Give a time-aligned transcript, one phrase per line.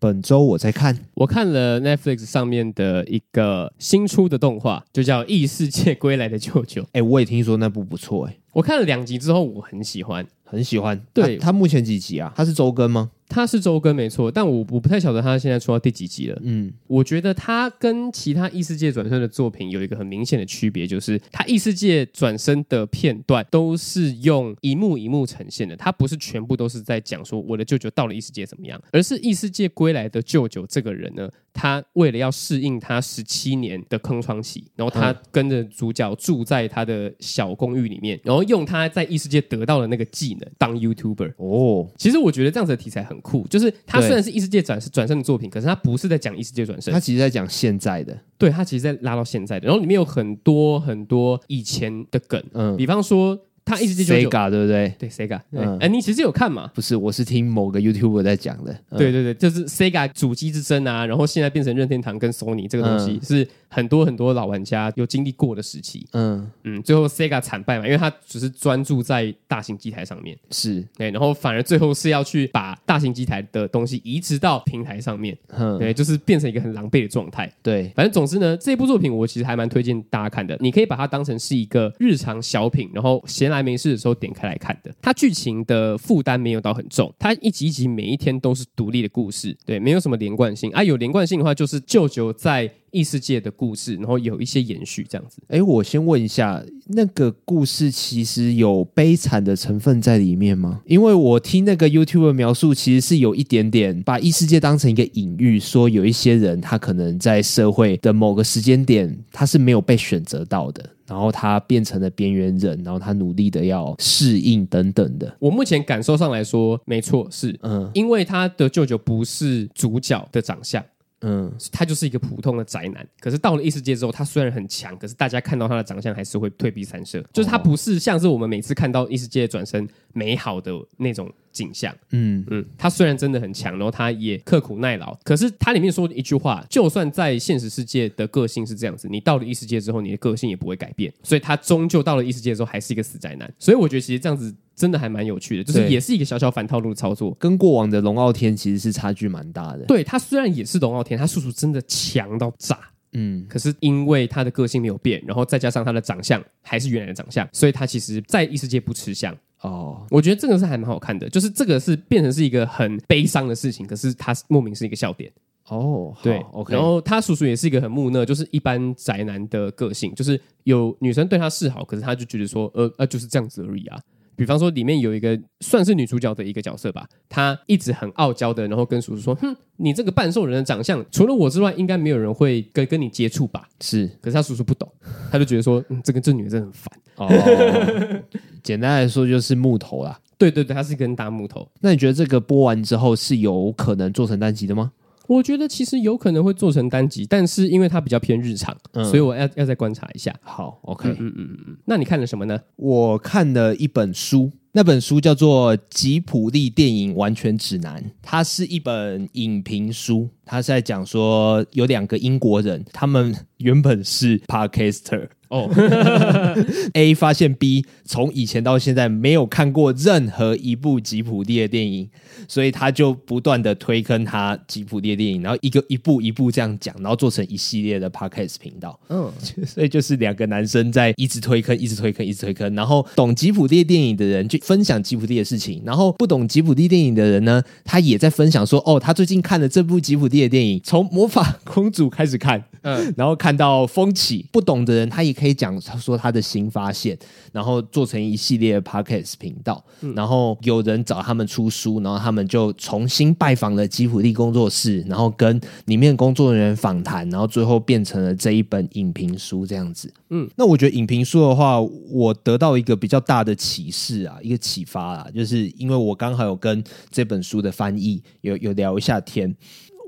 [0.00, 6.82] 本周我在看，我看了 Netflix 上面的一个新出的动画，就叫《异世界归来的舅舅》。
[6.92, 11.00] 哎，我也听说那部不错，哎，我看了两集之后，我很喜欢，很喜欢。
[11.12, 12.32] 对，它目前几集啊？
[12.36, 13.10] 它是周更吗？
[13.28, 16.38] 它是周更没错，但我我不太晓得他现在出到第几集了。
[16.42, 41.34] 嗯，我觉得他跟其他异世界转生的作品有一个很明显的区别，就是他异世界转生的片段都是用一幕一幕呈现的，他不是全部都是在讲说我的舅舅到了异世界怎么样，而是异世界归来的舅舅这个人呢，他为了要适应他十七年的空窗期，然后他跟着主角住在他的小公寓里面，然后用他在异世界得到的那个技能当 YouTuber。
[41.36, 43.17] 哦，其实我觉得这样子的题材很。
[43.20, 48.18] 酷，就是它虽然是异世界转转生的作品，可是它不是在讲异世界转生，它其实在讲现在的。
[48.36, 53.38] 对，它其实在拉到现在的，然后里面有很多很多以前的梗，嗯，比方说。
[53.68, 54.94] 他异世界舅舅，Sega 对不对？
[54.98, 55.40] 对，Sega。
[55.52, 56.70] 嗯，哎，你其实有看吗？
[56.74, 58.74] 不是，我是听某个 YouTuber 在讲的。
[58.96, 66.06] 对对对，就是 Sega 主机之争啊，然后现在变成任天堂跟 Sony 这个东西，是很多很多老玩家有经历过的时期。
[66.12, 77.52] 嗯嗯，最后 Sega 惨败嘛，因为他只是专注在大型机台上面，是，对，然后反而最后是要去把大型机台的东西移植到平台上面，嗯，对，就是变成一个很狼狈的状态。
[77.62, 84.38] 对，反正总之呢，这部作品我其实还蛮推荐大家看的，你可以把它当成是一个日常小品，然后闲来没事的时候点开。
[84.38, 90.84] 开来看的，它剧情的负担没有到很重，它一集一集每一天都是独立的故事，对，没有什么连贯性啊。
[90.84, 95.42] 有连贯性的话，就是舅舅在异世界的故事，然后有一些延续这样子。
[95.48, 100.82] 哎，我先问一下，那个故事其实有悲惨的成分在里面吗？
[100.86, 110.90] 因为我听那个 YouTube 描述，其实是有一点点把异世界当成一个隐喻，说有一些人他可能在社会的某个时间点，他是没有被选择到的。
[111.08, 115.34] 然后他变成了边缘人，然后他努力的要适应等等的。
[115.38, 120.84] 我目前感受上来说，没错，是嗯，因为他的舅舅不是主角的长相。
[121.22, 127.20] 嗯，他就是一个普通的宅男，可是到了异世界之后，他虽然很强，可是大家看到他的长相还是会退避三舍。
[127.32, 131.94] 就是他不是像是我们每次看到异世界转身美好的那种景象。
[132.10, 141.12] 嗯嗯，他虽然真的很强，然后他也刻苦耐劳，可是他里面说的一句话，就算在现实世界的个性是这样子，你到了异世界之后，你的个性也不会改变。
[141.22, 143.52] 所以他终究到了异世界之后，还是一个死宅男。
[143.58, 144.54] 所以我觉得其实这样子。
[144.78, 149.84] 真的还蛮有趣的，就是也是一个小小反套路的操作，跟过往的龙傲天其实是差距蛮大的。
[149.86, 152.78] 对，他虽然也是龙傲天，他叔叔真的强到炸，
[153.14, 160.06] 嗯，可是因为他的个性没有变，然后再加上他的长相还是原来的长相，所以他其实在异世界不吃香哦。
[160.10, 165.30] 我觉得这个是还蛮好看的，就是这个是变成是一个很悲伤的事情，可是他莫名是一个笑点
[165.68, 166.14] 哦。
[166.22, 166.74] 对，OK。
[166.74, 173.98] 然后他叔叔也是一个很木讷，就是一般宅男的个性，就是有女生对他示好，可是他就觉得说，呃呃，就是这样子而已啊。
[174.38, 184.88] 比方说，里面有一个算是女主角的一个角色吧，她一直很傲娇的，然后跟叔叔说：“哼，你这个半兽人的长相，除了我之外，应该没有人会跟跟你接触吧？”是，可是他叔叔不懂，
[185.32, 188.22] 他就觉得说：“嗯，这个这女的真的很烦。”哦，
[188.62, 190.16] 简单来说就是木头啦。
[190.38, 191.68] 对对对，她是一根大木头。
[191.80, 194.92] 那你觉得这个播完之后是有可能做成单集的吗？
[195.28, 200.34] 我觉得其实有可能会做成单集，但是因为它比较偏日常，嗯、所以我要要再观察一下。
[200.42, 201.76] 好，OK，嗯嗯嗯嗯。
[201.84, 202.58] 那你看了什么呢？
[202.76, 215.28] 我看了一本书，那本书叫做《吉普力电影完全指南》，它是一本影评书，它是在讲说有两个英国人，他们原本是 Podcaster。
[215.48, 222.06] 哦、 oh.，A 发现 B 从以前到现在没有看过任何一部吉普力的电影，
[222.46, 229.00] 所以他就不断的推坑他吉普力的电影，然后一个一步一步这样讲，然后做成一系列的 podcast 频道。
[229.08, 229.32] 嗯，oh.
[229.66, 245.37] 所以就是两个男生在一直推坑，一直推坑，一直推坑，然后懂吉普力电影的人就分享吉普力的事情，然后不懂吉普力电影的人呢，他也在分享说，哦，他最近看了这部吉普力的电影，从魔法公主开始看，嗯，然后看到风起，不懂的人他也。
[245.38, 247.16] 可以讲他说他的新发现，
[247.52, 260.12] 然后做成一系列的 podcast 频道，嗯、然后有人找他们出书，然后他们就重新拜访了吉普力工作室，然后跟里面工作人员访谈，然后最后变成了这一本影评书这样子。
[260.30, 269.54] 嗯，那我觉得影评书的话，我得到一个比较大的启示啊，一个启发啊，就是因为我刚好有跟这本书的翻译有有聊一下天，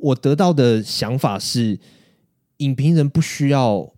[0.02, 1.78] 我得到的想法是，
[2.56, 3.88] 影评人不需要。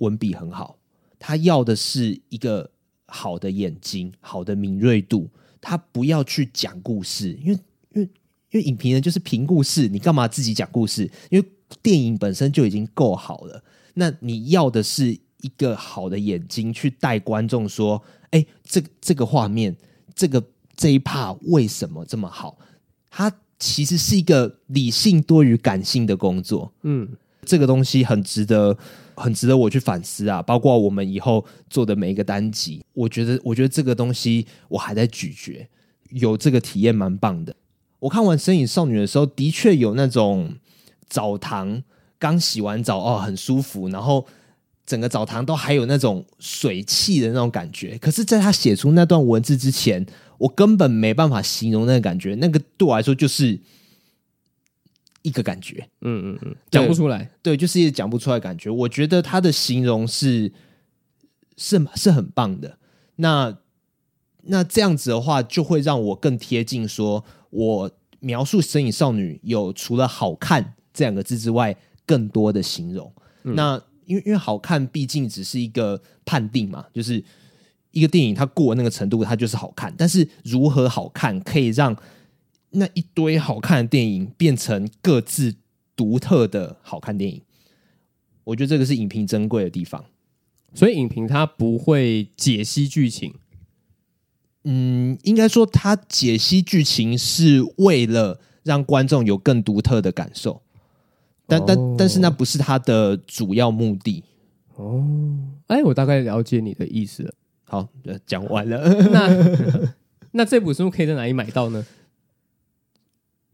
[0.00, 0.76] 文笔很好，
[1.18, 2.70] 他要的是一个
[3.06, 5.30] 好的眼睛，好的敏锐度。
[5.62, 7.60] 他不要去讲故事，因为
[7.92, 8.08] 因为
[8.50, 11.10] 因为影评人就是评故事，你干嘛自己讲故事？
[11.30, 11.46] 因为
[11.82, 13.62] 电影本身就已经够好了。
[13.94, 15.12] 那你要的是
[15.42, 19.76] 一个好的眼睛去带观众说：“哎，这个这个画面，
[20.14, 20.42] 这个
[20.74, 22.56] 这一 part 为什么这么好？”
[23.10, 26.72] 他其实是一个理性多于感性的工作。
[26.84, 27.06] 嗯，
[27.44, 28.78] 这个东西很值得，
[29.20, 30.42] 很值得我去反思啊。
[30.42, 35.68] 包括我们以后做的每一个单集，我觉得，我觉得这个东西我还在咀嚼，
[36.10, 37.54] 有这个体验蛮棒的。
[38.00, 40.54] 我看完《身影少女》的时候，的确有那种
[41.08, 41.82] 澡堂
[42.18, 44.26] 刚洗完澡哦，很舒服，然后
[44.86, 47.98] 整个澡堂都还有那种水汽的那种感觉。
[47.98, 50.04] 可是，在他写出那段文字之前，
[50.38, 53.60] 我根本没办法形容那个感觉，那个对我来说就是
[55.22, 58.70] 一个感觉，嗯嗯嗯，讲不出来，对，就是一个讲不出来的感觉。
[58.70, 60.52] 我觉得他的形容是
[61.56, 62.78] 是是很棒的。
[63.16, 63.58] 那
[64.42, 67.90] 那这样子的话，就会让我更贴近说，我
[68.20, 71.76] 描述《神隐少女》有除了好看这两个字之外，
[72.06, 73.12] 更多的形容。
[73.44, 77.22] 嗯、那因为因为好看，毕竟只是一个判定嘛，就是。
[77.92, 79.92] 一个电影它过那个程度，它就是好看。
[79.98, 81.92] 但是如何好看，可以让
[82.70, 85.54] 那一堆好看的电影变成各自
[85.96, 87.42] 独特的好看电影？
[88.44, 90.04] 我觉得这个是影评珍贵的地方。
[90.72, 93.34] 所以影评它不会解析剧情。
[94.64, 100.62] 嗯，应该说它解析剧情是为了让观众有更独特的感受。
[101.46, 104.22] 但但但是那不是它的主要目的。
[104.76, 105.04] 哦，
[105.66, 107.34] 哎，我大概了解你的意思了。
[107.64, 107.88] 好，
[108.24, 108.88] 讲完了。
[109.10, 109.28] 那
[110.32, 111.84] 那这部书可以在哪里买到呢？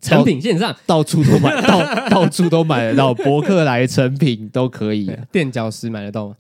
[0.08, 3.12] 诚品线上到，处都买 到，到处都买得到。
[3.12, 5.10] 博客来、成品都可以。
[5.32, 6.36] 垫脚石买得到吗？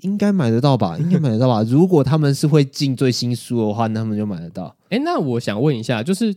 [0.00, 0.96] 应该买得到吧？
[1.00, 1.62] 应该买得到吧？
[1.68, 4.74] 如果他们是会进最新书的话，那他们就买得到。
[4.88, 6.34] 哎，那我想问一下，就是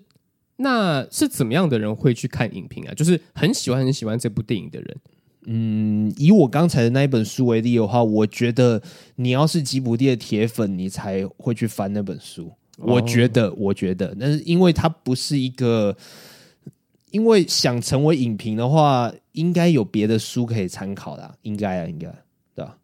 [0.58, 2.94] 那是怎么样的人会去看影评啊？
[2.94, 4.98] 就是很喜欢很喜欢这部电影的人。
[5.46, 8.82] 嗯，以我刚才的那一本书为例的话，我觉得
[9.16, 12.52] 你要是吉卜力的铁粉，你才会去翻那本书。
[12.78, 15.96] 哦、我觉得，我觉得，但是因为它不是一个，
[17.14, 22.08] 因为想成为影评的话，应该有别的书可以参考的，应该啊，应该
[22.56, 22.76] 对吧？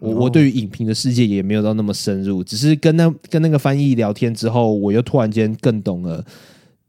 [0.00, 6.24] 我、哦、我对于影评的世界也没有到那么深入，只是跟那跟那个翻译聊天之后，我又突然间更懂了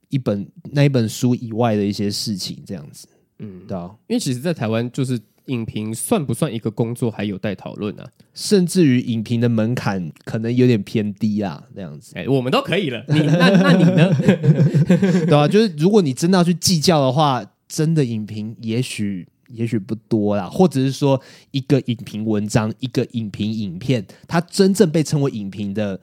[0.10, 3.08] 一本那一本书以外的一些事情，这样子。
[3.38, 8.08] 嗯，对啊，因为其实，在台湾，就是影评算不算一个工作，还有待讨论啊。
[8.34, 12.14] 甚至于影评的门槛可能有点偏低啊，这样子。
[12.16, 14.14] 哎，我们都可以了，你那那你呢？
[15.28, 21.22] 对啊，就是如果你真的要去计较的话，真的影评也许也许不多啦，或者是说
[21.52, 26.00] 一个影评文章，一个影评影片，它真正被称为影评的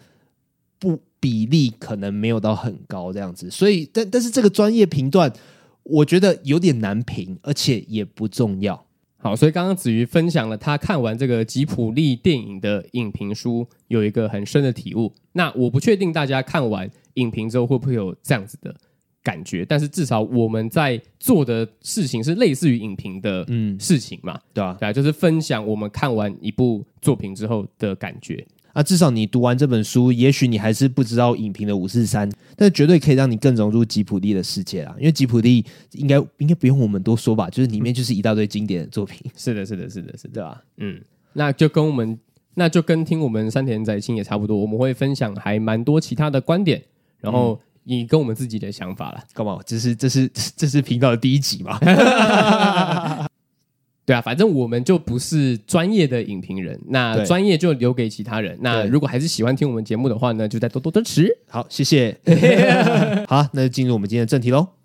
[0.79, 3.51] 不比例可能没有到很高这样子。
[3.51, 5.33] 所以，但但是这个专业评断。
[5.89, 8.86] 我觉得有点难评，而且也不重要。
[9.27, 15.13] 好，所以刚刚子瑜分享了他看完这个吉普力电影的影评书，有一个很深的体悟。
[15.33, 18.73] 那我不确定大家看完影评之后会不会有这样子的
[19.25, 24.77] 感觉，但是至少我们在做的事情是类似于影评的嗯事情嘛，嗯、对啊？
[24.79, 28.47] 对啊，就是分享我们看完一部作品之后的感觉。
[28.77, 34.95] 啊，至少你读完这本书，也许你还是不知道影评的五四三，但绝对可以让你更融入吉普力的世界啊。
[34.99, 39.19] 因为吉普力应该应该不用我们多说吧，就是里面就是一大堆经典的作品。
[39.35, 40.63] 是的，是的，是的，是的，对吧？
[40.77, 41.01] 嗯，
[41.33, 42.19] 那就跟我们，
[42.53, 46.83] 那就跟听我们山田载清也差不多，我们会分享还蛮多其他的观点，
[47.23, 49.25] 然后你跟我们自己的想法了。
[49.33, 49.59] 干嘛？
[49.65, 51.79] 这是这是这是频道的第一集嘛？
[54.07, 58.57] 对啊，反正我们就不是专业的影评人，那专业就留给其他人。
[58.61, 61.39] 那如果还是喜欢听我们节目的话呢，就再多多支持。
[61.49, 62.17] 好，谢谢。
[63.27, 64.76] 好，那就进入我们今天的正题喽。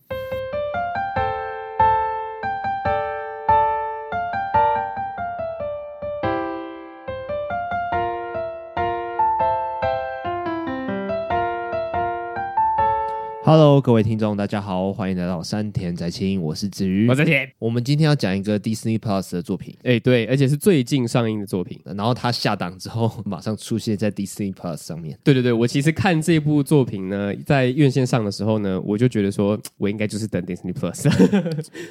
[13.53, 17.51] Hello，各位听众，大家好，欢迎来到山田宅青，我是子瑜，我是田。
[17.59, 25.19] 我们今天要讲一个 Disney Plus 的作品，哎，对，而且是最近上映的作品，然后它下档之后 马上出现在 Disney Plus 上面。
[25.21, 31.09] 对对对，我其实看这部作品呢，在院线上的时候呢，我就觉得说 我应该就是等 Disney Plus，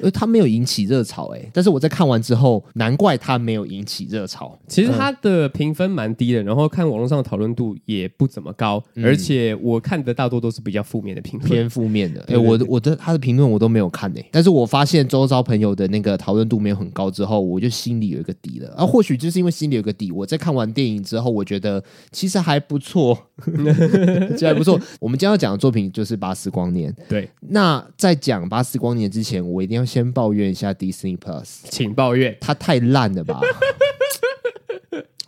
[0.01, 4.57] 而 它没有引起热潮，哎，但是我在看完之后，难怪它没有引起热潮。
[4.67, 11.50] 其实它的评分蛮低的，然后看网络上的讨论度也不怎么高，嗯、而且我看的大多都是比较负面的评分。
[11.51, 18.73] 偏负面的，哎、欸，我我的他的评论我都没有看呢、欸，但是我发现周遭朋友的那个讨论度没有很高之后，我就心里有一个底了。
[18.75, 23.17] 啊，或许就是因为心里有个底，我在看完电影之后，我觉得其实还不错，
[24.31, 24.79] 其实还不错。
[24.99, 26.91] 我们今天要讲的作品就是《巴斯光年》。
[27.07, 33.41] 对，那在讲《巴斯光年》之前，我一定要先抱怨一下 Disney Plus，请抱怨，它太烂了吧。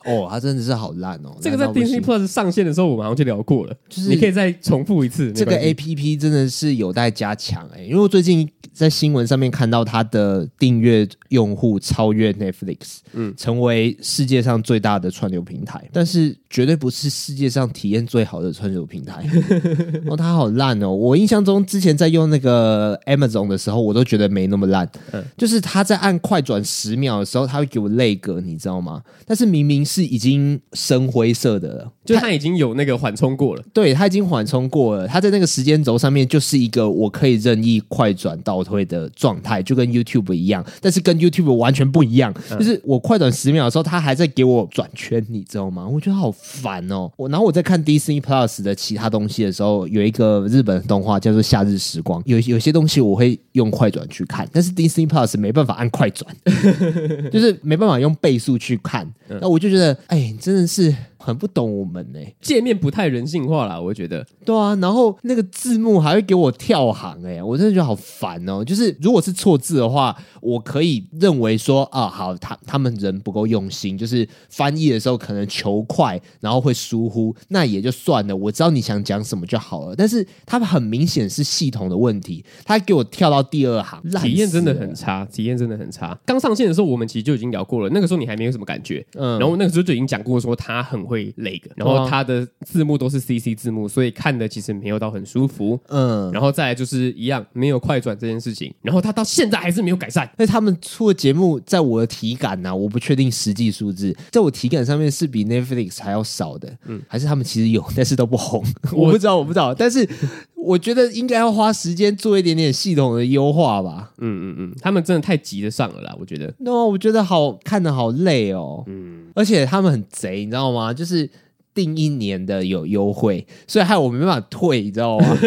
[0.05, 1.35] 哦，它真的是好烂哦。
[1.41, 5.31] 这个在 Disney Plus 上线的时候，我们好像就聊过了，就是你可以再重复一次。
[5.31, 19.23] 这个 APP 真的是有待加强哎，因为我最近在新闻上面看到它的订阅用户超越 Netflix，嗯，成为世界上最大的串流平台，但是绝对不是世界上体验最好的串流平台。
[20.07, 20.89] 哦，它好烂哦！
[20.89, 29.01] 我印象中之前在用那个 Amazon 的时候，我都觉得没那么烂，嗯，就是它在按快转十秒的时候，它会给我 lag，你知道吗？
[29.25, 45.85] 但是明明是已经深灰色的了，就它已经有那个缓冲过了，对，它已经缓冲过了，它在那个时间轴上面就是一个我可以任意快转倒退的状态，就跟 YouTube 一样，但是跟 YouTube 完全不一样，嗯、就是我快转十秒的时候，它还在给我转圈，你知道吗？
[45.85, 47.11] 我觉得好烦哦。
[47.17, 56.33] 我然后我在看 Disney Plus 的其他东西的时候，有一个日本动画叫做《夏日时光》，有有些东西我会用快转去看，但是 Disney Plus 没办法按快转，
[57.31, 59.11] 就是没办法用倍速去看。
[59.41, 60.95] 那我就觉得，哎，真的是。
[61.23, 64.25] 很不懂我们呢、欸，界面不太人性化啦，我觉得。
[64.43, 68.61] 对啊，然后那个字幕还会给我跳行、欸，哎，我真的觉得好烦哦。
[68.61, 78.35] 就是如果是错字的话，我可以认为说啊，好，他他们人不够用心，就是翻译的时候可能求快，然后会疏忽，那也就算了。
[78.35, 79.95] 我知道你想讲什么就好了。
[79.95, 86.19] 但是他们很明显是系统的问题，他给我跳到第二行，体验真的很差，体验真的很差。
[86.25, 91.01] 刚上线的时候，我们其实就已经聊过了，那个时候你还没有什么感觉，嗯，然后那个时候就已经讲过说他很。
[91.13, 95.79] 会 lag，然后它的字幕都是 CC 字幕，所以看的其实没有到很舒服。
[95.89, 100.29] 嗯，然后再来就是一样没有快转这件事情，然后它到现在还是没有改善。
[100.37, 106.75] 那他们出的节目，在我的体感呢、啊，我不确定实际数字，在我体感上面是比 Netflix 还要少的。
[106.85, 108.63] 嗯，还是他们其实有，但是都不红。
[108.91, 110.07] 我，不知道，我不知道，但是
[110.55, 114.11] 我觉得应该要花时间做一点点系统的优化吧。
[114.19, 116.53] 嗯嗯嗯，他们真的太急得上了啦，我觉得。
[116.59, 118.83] 那、no, 我觉得好看的好累哦。
[118.87, 120.93] 嗯，而且他们很贼，你知道吗？
[120.93, 121.29] 就就是。
[121.75, 125.25] 定一年的有优惠，所以害我没办法退，你知道吗？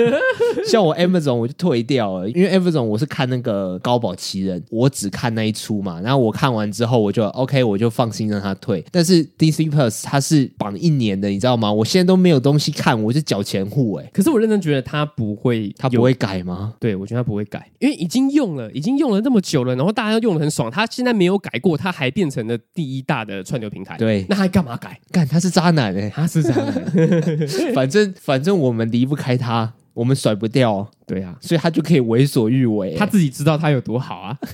[0.66, 6.00] 像我 Amazon 我就退掉了，因为 Amazon 我是看那个高保奇人，我只看那一出嘛。
[6.00, 8.84] 然后我看完之后，我就 OK，我就放心让他退。
[8.90, 11.72] 但是 DC Plus 它是绑一年的，你知道吗？
[11.72, 14.10] 我现在都没有东西看，我是缴钱户哎。
[14.12, 16.74] 可是我认真觉得他不会，他不会改吗？
[16.80, 23.96] 对，我觉得他不会改，因为已经用了，已经用了那么久了，然后大家用的很爽，他现在没有改过，他还变成了第一大的串流平台。
[23.96, 24.98] 对，那还干嘛改？
[25.12, 26.10] 干他是渣男哎。
[26.16, 26.72] 他是渣男，
[27.74, 34.38] 反正反正我们离不开他，我们甩不掉，对啊，所以他就可以为所欲为，他自己知道他有多好啊。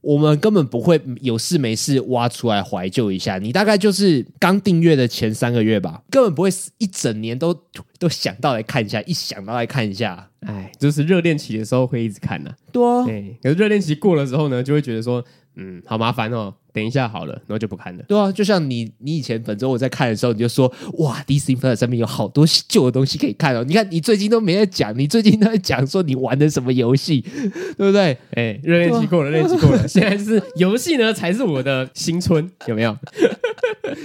[0.00, 7.52] 我们根本不会有事没事挖出来怀旧一下，你大概就是刚订阅的前三个月吧，根本不会一整年都
[7.98, 13.04] 都想到来看一下，一想到来看一下，哎，就是热恋期的时候会一直看呢、啊，对啊，
[13.42, 15.24] 可是热恋期过了之后呢，就会觉得说。
[15.56, 18.04] 嗯，好麻烦哦，等一下好了，然后就不看了。
[18.06, 23.64] 对啊，就像你，你以前本周我在看的时候，你就说哇，Disney Plus 上面有好多旧的东西可以看哦。
[23.66, 27.20] 你看，你最近都没在讲，你最近都在讲说你玩的什么游戏，
[27.76, 28.16] 对不对？
[28.32, 32.96] 哎，热恋期过了，热恋期过了， 现在是游戏呢才是我的新春， 有没有？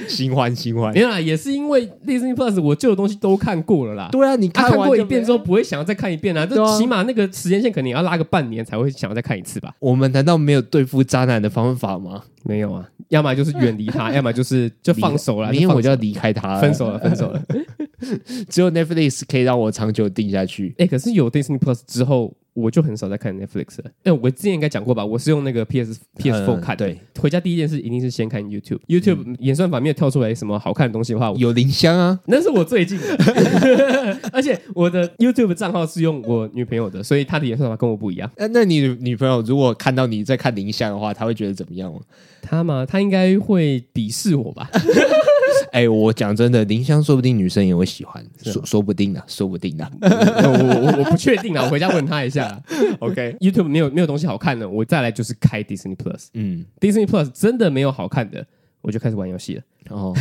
[0.08, 4.10] 新欢新欢，没有啦，也是因为 Disney Plus 我旧的东西都看过了啦。
[4.12, 6.46] 对啊，你看，看过一遍之后不会想要再看一遍啊。
[6.46, 9.74] 这起码那个时间线肯定要拉个半年才会想要再看一次吧。
[9.80, 12.24] 我们难道没有对付渣男的方法吗？
[12.44, 15.52] 没有啊，要么就是远离他， 要么就是就放手了。
[15.52, 17.42] 明天我就要离开他，分手了，分手了。
[18.50, 20.74] 只有 Netflix 可以让我长久定下去。
[20.78, 22.34] 哎，可是有 Disney Plus 之后。
[22.54, 23.90] 我就很少在看 Netflix 了。
[24.04, 25.06] 哎，我之前应该讲过吧？
[25.06, 26.86] 我是用那个 PS PS4 看的。
[26.86, 28.82] 对，回家第一件事一定是先看 YouTube。
[28.88, 33.18] YouTube 演算法没有跳出来什么好看的东西的话，有林香啊，那是我最近的。
[34.34, 38.30] 而且我的 YouTube 账号是用我女朋友的，所以她的演算法跟我不一样。
[38.36, 42.02] 那那你女朋友如果看到你在看林香的话，她会觉得怎么样吗？
[42.42, 42.86] 她吗？
[42.86, 44.70] 他应该会鄙视我吧？
[45.72, 52.62] 哎，我讲真的，林香说不定女生也会喜欢，说说不定呢，说不定啊， 我我我不确定啊，我回家问他一下。
[53.00, 56.28] OK，YouTube 没有没有东西好看的，我再来就是开 Disney Plus。
[56.34, 58.46] 嗯，Disney Plus 真的没有好看的，
[58.82, 59.62] 我就开始玩游戏了。
[59.90, 60.14] 哦，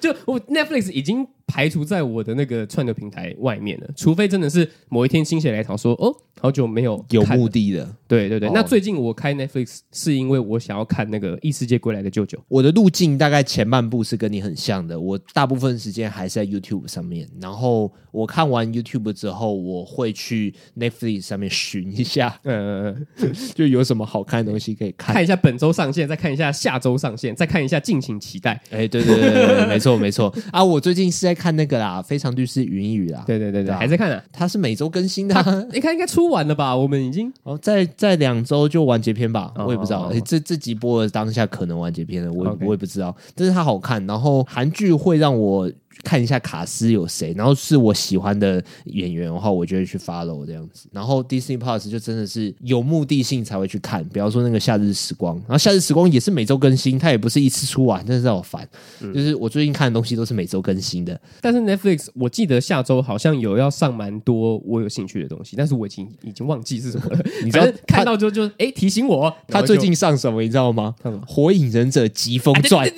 [0.00, 8.48] 就我 Netflix 已经排除在我的那个串流平台外面了，除非真的是某一天心血来潮说，哦，好久没有有目的的，对对对。
[8.48, 12.38] 哦、那最近我开 Netflix 是因为我想要看那个异世界归来的舅舅。
[12.48, 23.06] 我的路径大概前半部是跟你很像的，我大部分时间还是在 YouTube 上面，然后我看完 YouTube 之后，我会去 Netflix 上面寻一下，嗯，
[23.54, 28.60] 就有什么好看的东西可以看，看一下本周上线，再看一下下周上线，再看一下敬请期待。
[28.70, 28.86] 哎。
[28.96, 30.62] 对对对对，没错没错啊！
[30.64, 33.22] 我最近是在看那个啦，《非常律师云雨》啦。
[33.24, 34.20] 对对对对，还在看啊？
[34.32, 36.74] 它是每周更新的，你看应该出完了吧？
[36.76, 39.52] 我们已经 哦，在在两周就完结篇吧？
[39.56, 43.14] 我也不知道，这这集播的当下可能完结篇了，我我也不知道。
[43.36, 45.70] 但是它好看，然后韩剧会让我。
[46.02, 50.88] 看一下卡斯有谁，然后是我喜欢的演员的话，我就会去 follow 这样子。
[50.92, 58.66] 然后 Disney Plus 就真的是有目的性才会去看，比方说那个《夏日时光》，然后《夏日时光》也是每周更新，它也不是一次出完，真的是好烦。
[59.00, 61.18] 嗯、就是我最近看的东西都是每周更新的。
[61.40, 67.24] 但是 Netflix 我记得下周好像有要上蛮多我有兴趣的东西，但是我已经已经忘记是什么了。
[67.44, 70.94] 你知道看到就就哎提醒我，他最近上什么你知道吗？
[71.26, 72.88] 《火影忍者疾风传》。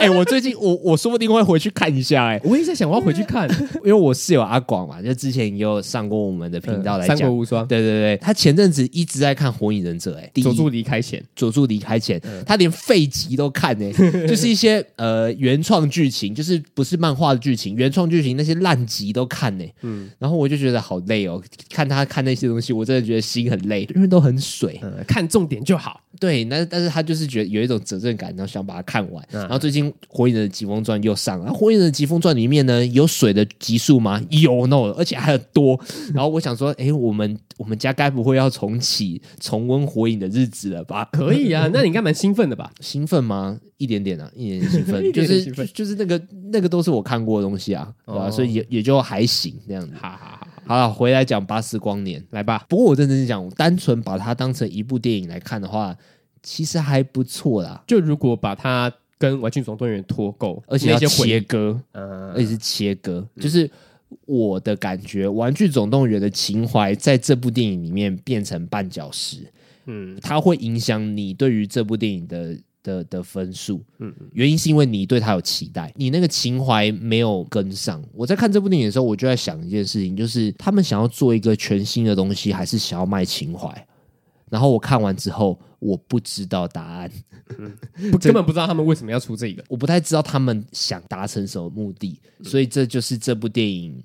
[0.00, 2.36] 哎，我最近我我说不定会回去看一下、欸。
[2.36, 3.48] 哎，我也在想我要回去看，
[3.84, 7.64] 因为我室友阿广嘛，就之前也有上过我们的频道来讲《三国无双》。
[7.66, 10.16] 对对对，他前阵子一直在看《火影忍者》。
[10.18, 13.92] 哎，佐助离开前，佐助离开前，他连废集都看哎，
[14.26, 19.72] 就是一些呃原创剧情，就是不是漫画的剧情，原创剧情那些烂集都看哎。
[19.82, 26.00] 嗯，然后我就觉得好累哦，看他看那些东西，我真的觉得心很累，因为都很水，看重点就好。
[26.20, 29.24] 对，那但是他就是觉得有一种责任感，然后想把它看完。
[29.30, 34.22] 然后最近《火影忍者疾风传》又上了，《火影忍者疾风传》里面呢有水的集数吗？
[34.30, 35.78] 有，no，而且还很多。
[36.12, 41.08] 然后我想说，哎，我们我们家该不会要重启重温火影的日子了吧？
[41.12, 42.70] 可以啊，那你应该蛮兴奋的吧？
[42.80, 43.58] 兴奋吗？
[43.76, 46.20] 一点点啊，一点点兴奋， 就是就是那个
[46.52, 48.30] 那个都是我看过的东西啊，对吧？
[48.30, 49.92] 所以也也就还行这样子。
[50.00, 52.64] 好好好，好了，回来讲《巴斯光年》来吧。
[52.68, 55.96] 不过我认真讲，我单纯把它当成一部电影来看的话。
[56.46, 63.70] 其实还不错啦，就如果把它跟《玩具总动员》脱钩，而且要切割，嗯，而且是切割，嗯、就是
[64.26, 69.38] 我的感觉，《玩具总动员》的情怀在这部电影里面变成绊脚石，
[69.86, 72.54] 嗯，它会影响你对于这部电影的
[72.84, 78.00] 的的分数，嗯，原因是因为你对他有期待，你那个情怀没有跟上。
[78.12, 83.86] 我在看这部电影的时候，我就在想一件事情，就是他们想要做一个全新的东西，还是想要卖情怀？
[84.50, 87.10] 然后我看完之后，我不知道答案，
[87.58, 87.76] 嗯、
[88.20, 94.00] 根本不知道他们为什么要出这个，我不太知道他们想达成什么目的，所以这就是这部电影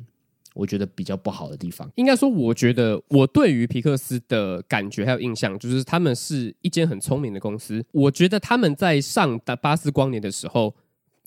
[0.54, 1.90] 我觉得比较不好的地方。
[1.96, 7.84] 应该说，我觉得我对于皮克斯的感觉还有印象，就是他们是一间很聪明的公司。
[7.92, 10.76] 我觉得他们在上《巴斯光年》的时候，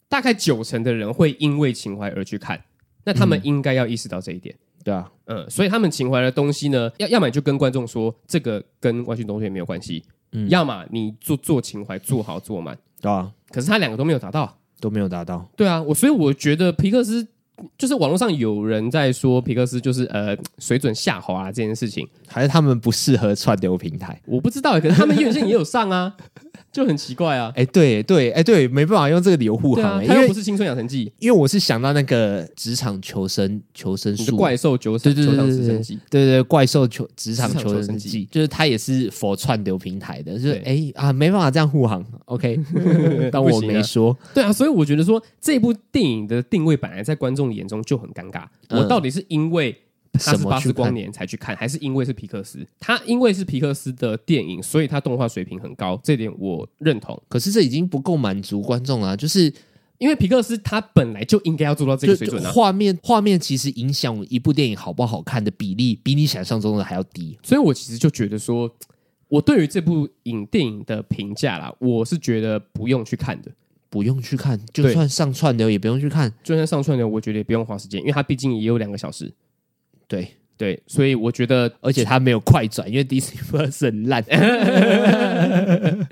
[0.07, 2.63] 大概九成的人会因为情怀而去看，
[3.05, 4.53] 那他们应该要意识到这一点。
[4.55, 17.25] 嗯对啊，嗯，所以他们情怀的东西呢，要要么就跟观众说这个跟玩具总动员没有关系，嗯，要么你做做情怀做好做满，对啊，可是他两个都没有达到，都没有达到，对啊，我所以我觉得皮克斯
[17.77, 26.15] 就是网络上有人在说皮克斯就是呃水准下滑啊这件事情，还是他们不适合串流平台，我不知道，可是他们院线也有上啊。
[26.73, 27.53] 就很奇怪啊！
[27.55, 42.59] 哎，对对，哎对，没办法用这个理由护航，因为不是青春养成记，因为我是想到那个职场求生求生术，怪兽求生，对对对对对，怪兽求职场求生记，就是它也是 for 串流平台的，就是哎啊，没办法这样护航，OK，
[43.31, 49.75] 当我没说，对啊，所以我觉得说这部电影的定位本来在观众眼中就很尴尬，我到底是因为。
[50.13, 52.65] 他是巴斯光年才去看，还是因为是皮克斯？
[52.79, 57.19] 他因为是皮克斯的电影，所以他动画水平很高，这点我认同。
[57.27, 59.51] 可是这已经不够满足观众了，就是
[59.97, 62.51] 因为皮克斯他本来就应该要做到这个水准啊。
[62.51, 67.37] 画面画面其实影响一部电影好不好看的比例，比你想象中的还要低。
[67.41, 68.71] 所以我其实就觉得说，
[69.29, 73.51] 我对于这部影电影的评价啦，我是觉得不用去看的，
[73.89, 79.33] 不用去看，就算上串流也不用去看，就算上串流，我觉得也不用花时间，因为它毕竟也有两个小时。
[80.13, 84.23] 对对，所以我觉得，而且它没有快转，因为 Disney Plus 很烂。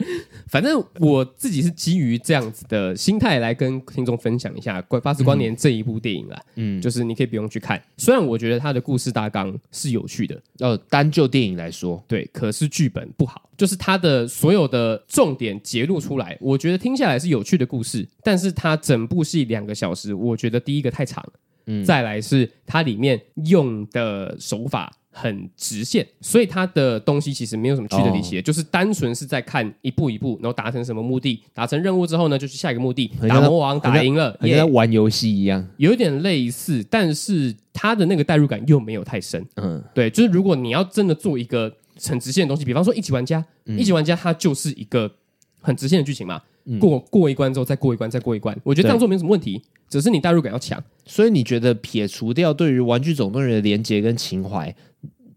[0.50, 6.42] 反正我自己是基于这样子的心态来跟听众分享一下《八十光年》这一部电影啦。
[6.56, 21.24] 嗯，就是你可以不用去看，虽然我觉得它的故事大纲是有趣的，要单就电影来说，对，可是剧本不好，就是它的所有的重点揭露出来，我觉得听下来是有趣的故事，但是它整部戏两个小时，我觉得第一个太长。
[21.66, 39.46] 嗯，再来是它里面用的手法很直线，所以它的东西其实没有什么曲折离奇，就是单纯是在看一步一步，然后达成什么目的，达成任务之后呢，就去下一个目的，打魔王打赢了，也在玩游戏一样，有点类似，但是它的那个代入感又没有太深。
[39.56, 45.12] 嗯，对，就是如果你要真的做一个很直线的东西，比方说一级玩家，一级玩家它就是一个
[45.60, 46.42] 很直线的剧情嘛，
[46.80, 49.62] 过过一关之后再过一关，再过一关，我觉得这样做没什么问题。
[49.90, 54.74] 只是你代入感要强，所以你觉得撇除掉对于《玩具总动员》的连接跟情怀，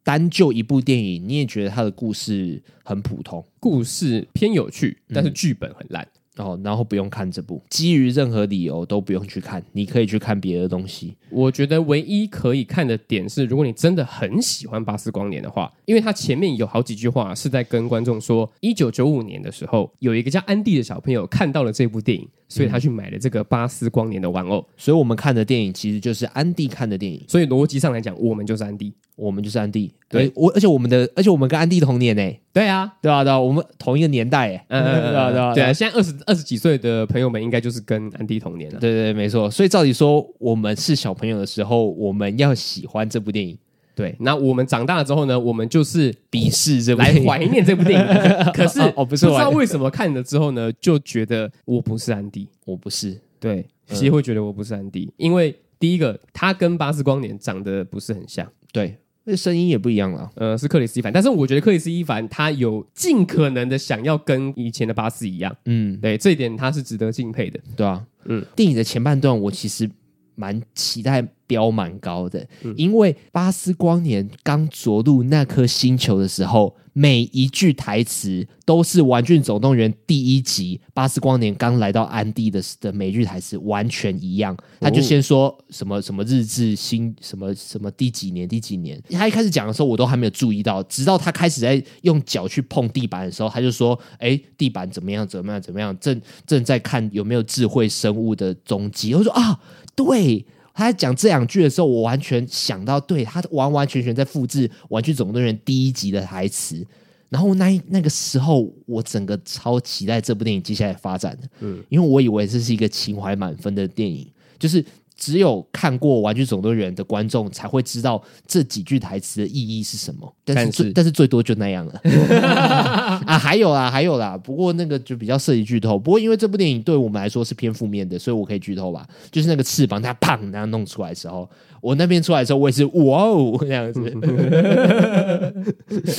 [0.04, 6.06] 单就一部电影，你也觉得它的故事很普通，故事偏有趣，但是剧本很烂。
[6.36, 11.16] 哦，然后不用看这部，基于任何理由都不用去看，你可以去看别的东西。
[11.30, 24.64] 我觉得唯一可以看的点是，如果你真的很喜欢《巴斯光年》的话，因为他前面有好几句话是在跟观众说，一九九五年的时候，有一个叫安迪的小朋友看到了这部电影，所以他去买了这个《巴斯光年》的玩偶。
[24.76, 27.22] 所以我们看的电影其实就是安迪看的电影。
[27.28, 29.92] 所以逻辑上来讲，我们就是安迪，我们就是安迪。
[30.08, 32.22] 对，我而且我们的，而且我们跟安迪同年呢。
[32.52, 34.64] 对啊，对啊，对啊，我们同一个年代哎。
[34.68, 35.72] 嗯，对啊，对啊，对啊。
[35.72, 38.78] 现在二十二十几岁的朋友们，应该就是跟安迪同年了。
[38.78, 39.50] 对对，没错。
[39.50, 43.58] 所以照理说，我们是小朋友的时候，我们要喜欢这部电影。
[43.94, 48.06] 对，那我们长大了之后呢，我们就是鄙视这部来怀念这部电影。
[48.52, 53.18] 可是哦，不是，不知道为什么看了之后呢，就觉得我不是安迪，我不是。
[53.38, 58.46] 对，其实会觉得我不是安迪，因为第一个，他跟巴斯光年长得不是很像。
[58.72, 58.96] 对。
[59.26, 69.90] 那声音也不一样了，呃，是克里斯·伊凡，但是我觉得克里斯·伊凡他有尽可能的想要跟以前的巴斯一样，嗯，对，这一点他是值得敬佩的，对啊，嗯，电影的前半段我其实
[70.34, 84.56] 蛮期待，标蛮高的，因为巴斯光年刚着陆那颗星球的时候，每一句台词都是《玩具总动员》第一集巴斯光年刚来到安地的的每句台词完全一样。
[84.80, 95.26] 他就先说什么什么日志新什么什么第几年第几年，他一开始讲的时候我都还没有注意到，直到他开始在用脚去碰地板的时候，他就说：“哎，地板怎么样？
[95.26, 95.60] 怎么样？
[95.60, 95.96] 怎么样？
[95.98, 99.60] 正正在看有没有智慧生物的踪迹。”我说：“啊，
[99.94, 106.84] 对。”他在讲这两句的时候，我完全想到，对，他完完全全在复制《玩具总动员》第一集的台词。
[107.30, 114.84] 然后那那个时候，我整个超期待这部电影接下来发展的，嗯，因为我以为这是一个情怀满分的电影，就是。
[115.16, 120.34] 只有看过《玩具总动员》的观众才会知道这几句台词的意义是什么。
[120.44, 122.00] 但是，但是，但是最多就那样了
[123.26, 123.38] 啊！
[123.38, 124.36] 还有啦，还有啦。
[124.36, 125.98] 不过那个就比较涉及剧透。
[125.98, 129.06] 不过因为这部电影对我们来说是偏负面的，所以我可以剧透吧。
[129.30, 131.48] 就是那个翅膀它砰那样弄出来的时候，
[131.80, 134.02] 我那边出来的时候，我也是哇哦 这样子。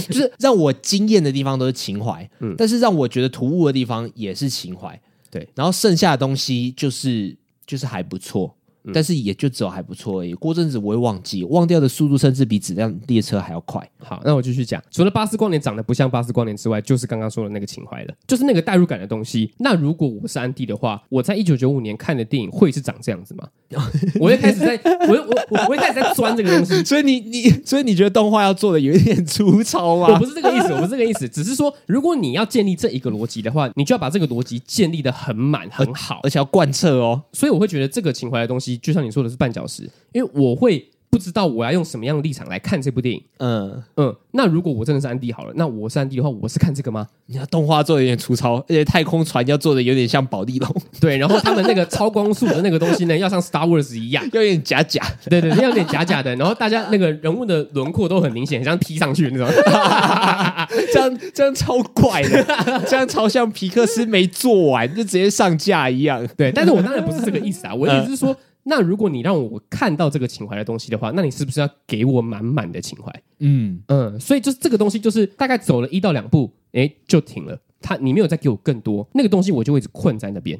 [0.07, 4.99] 就是让我惊艳的地方都是情怀，嗯，但是让我觉得突兀的地方也是情怀。
[5.29, 7.35] 对，然后剩下的东西就是
[7.67, 8.55] 就是还不错。
[8.93, 10.33] 但是也就只有还不错而已。
[10.33, 13.87] 过阵子我会忘记，忘掉的速度甚至比质量列车还要快。
[13.99, 14.81] 好，那我继续讲。
[14.91, 19.51] 除了巴斯光年长得不像巴斯光年之外，就是刚刚说的那个情怀了，就是那个代入感的东西。
[19.59, 23.47] 那如果我是安迪的话，我在一九九五年看的电影会是长这样子吗？
[24.19, 26.81] 我会开始在，我我我会开始在钻这个东西。
[26.85, 30.07] 所以你你所以你觉得动画要做的有一点粗糙吗？
[30.13, 37.21] 我不是这个意思，我不是这个意思，只是说如果你要建立这一个逻辑的话，你就要把这个逻辑建立的很满很好，而且要贯彻哦。
[37.33, 39.55] 所以我会觉得这个情怀的东西，就像你说的是半。
[39.55, 43.23] 小时，因为我会不知道我要用什么样的立场来看这部电影。
[43.37, 47.07] 嗯嗯，那如果我真的是安迪好了，那我是安迪的话，我是看这个吗？
[47.27, 50.75] 你看动画做的有点粗糙，而且太空船要做的有点像宝丽龙。
[50.99, 55.01] 对，然后他们那个超光速的那个东西呢，要像 Star Wars 一样，有点假假。
[55.29, 56.35] 对对，要有点假假的。
[56.35, 59.47] 然后大家那个人物的轮廓都很明显，很像踢上去那种。
[60.91, 62.43] 这样这样超怪的，
[62.89, 66.27] 这样超像皮克斯没做完就直接上架一样。
[66.35, 68.35] 对，但是我当然不是这个意思啊，我的意思是说。
[68.67, 73.23] 那如果你让我看到这个情怀的东西的话，那你是不是要给我满满的情怀？
[73.39, 77.59] 嗯嗯，所以就是这个东西，就是大概走了一到两步，哎，就停了。
[77.79, 80.59] 他你没有再给我更多那个东西，我就会一直困在那边，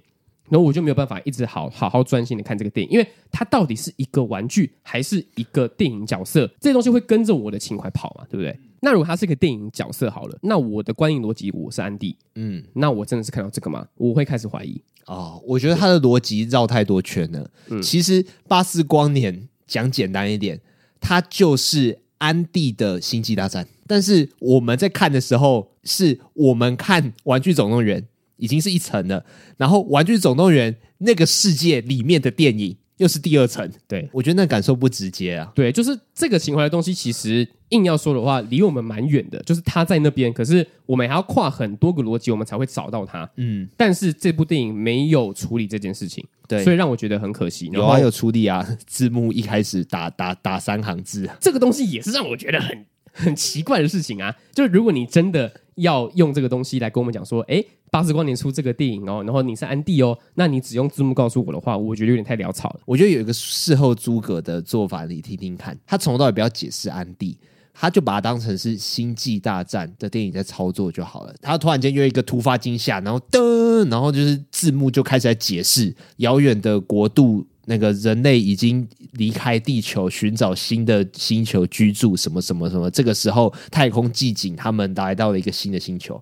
[0.49, 8.55] 然后我就没有办法一直好好好专心的看这个电影，因为它到底是一个玩具还是一个电影角色，这些东西会跟着我的情怀跑嘛，对不对？
[8.81, 13.87] 那如果它是个电影角色好了，那我的观影逻辑我是安迪，嗯，那我真的是看到这个吗？
[13.95, 15.41] 我会开始怀疑哦。
[15.45, 17.49] 我觉得他的逻辑绕太多圈了。
[17.69, 20.59] 嗯，其实巴斯光年讲简单一点，
[20.99, 23.67] 它就是安迪的星际大战。
[23.87, 28.03] 但是我们在看的时候，是我们看玩具总动员
[28.37, 29.25] 已经是一层了，
[29.57, 32.77] 然后玩具总动员那个世界里面的电影。
[32.97, 35.51] 又是第二层，对，我觉得那感受不直接啊。
[35.53, 39.37] 对，就是这个情怀的东西，其实硬要说的话，离我们蛮远的。
[39.43, 43.29] 就是他在那边，可是我们还要跨很多个逻辑，我们才会找到他。
[43.35, 47.69] 嗯，但是这部电影没有处理这件事情，对，所以让我觉得很可惜。
[47.73, 54.33] 有啊，有处理啊，字幕一开始打打打三行字，这个东西也是让我觉得很很奇怪的事情啊。
[54.53, 57.63] 就是如果你真的要用这个东西来跟我们讲说，哎。
[57.95, 62.81] 巴斯光年出这个电影哦，然后你是安迪哦，那你只用字幕告诉我的话，我觉得有点太潦草了。
[62.83, 65.77] 我觉得有一个事后诸葛的做法，你听听看。
[65.87, 67.37] 他从头到尾不要解释安迪，
[67.73, 71.33] 他就把它当成是星际大战的电影在操作就好了。
[71.41, 82.91] 他突然间有一个突发惊吓，然后噔，然后就是字幕就开始在解释遥远的国度，那个人类已经离开地球，寻找新的星球居住，什么什么什么。
[82.91, 86.21] 这个时候，太空寂静，他们来到了一个新的星球。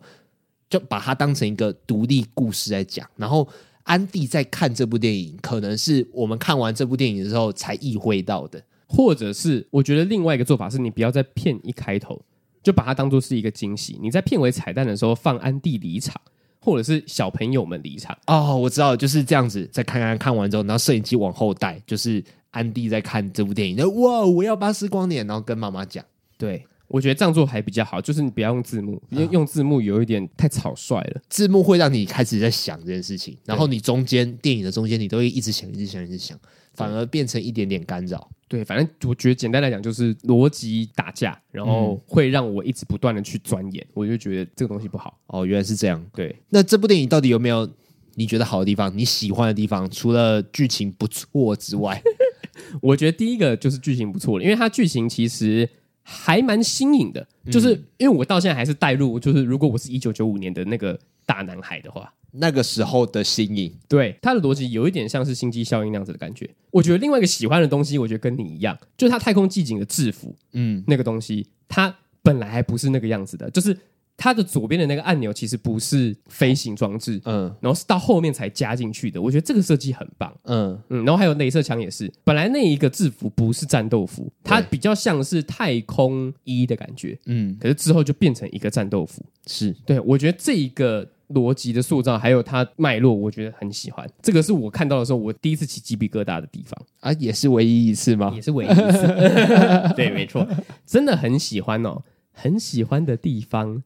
[0.74, 3.08] 就把它当成一个独立故事在讲。
[3.16, 3.48] 然后
[3.84, 12.20] 安迪在看这部电影，可能是我们看完这部电影的时候才意会到的，或者是我觉得另外一个做法是，你不要在片一开头
[12.64, 16.20] 就把它当做是一个惊喜，你在片尾彩蛋的时候放安迪离场。
[16.66, 19.68] 或者是小朋友们离场哦，我知道就是这样子。
[19.70, 23.76] 再看看看完之后，然后摄影机往后带，就是安迪在看这部电影。
[24.02, 26.06] 哇，我要巴斯光年，然后跟妈妈讲。
[26.38, 31.22] 对，我觉得这样做还比较好，就是你不要用字幕，因为用字幕有一点太草率了。
[31.28, 36.40] 字幕会让你开始在想这件事情，然后你中间电影的中间，你都会一直想，一直想，一直想，
[36.76, 38.30] 反而变成一点点干扰。
[38.48, 45.20] 对，反正我觉得简单来讲就是逻辑打架，然后会让我一直不断的去钻研，我就觉得这个东西不好。
[45.26, 46.00] 哦，原来是这样。
[46.14, 47.68] 对，那这部电影到底有没有
[48.14, 48.96] 你觉得好的地方？
[48.96, 49.90] 你喜欢的地方？
[49.90, 52.00] 除了剧情不错之外，
[52.84, 55.68] 我觉得第一个就是剧情不错了，因为它剧情其实
[56.04, 62.14] 还蛮新颖的，就是因为我到现在还是带入，就是如果我是一九九五年的那个大男孩的话。
[62.36, 66.50] 那个时候的新颖，对他的逻辑有一点像是星际效应那样子的感觉。
[66.72, 73.78] 我觉得另外一个喜欢的东西，我觉得跟你一样，就是他太空寂静的制服，嗯，那个东西，它本来还不是那个样子的，就是
[74.16, 79.22] 它的左边的那个按钮其实不是飞行装置，嗯，然后是到后面才加进去的。
[79.22, 91.10] 我觉得这个设计很棒，嗯嗯，然后还有镭射枪也是，本来那一个制服不是战斗服，它比较像是太空衣的感觉，嗯，可是之后就变成一个战斗服，是对，我觉得这一个。
[91.30, 94.08] 逻辑的塑造，还有它脉络，我觉得很喜欢。
[94.22, 98.32] 这个是我看到的时候，我第一次起鸡皮疙瘩的地方啊，也是唯一一次吗？
[98.36, 99.08] 也是唯一一次。
[99.96, 100.48] 对，没错，
[100.86, 103.82] 真的很喜欢哦，很喜欢的地方。